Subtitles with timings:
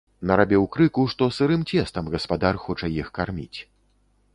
[0.29, 3.59] Нарабіў крыку, што сырым цестам гаспадар хоча іх карміць.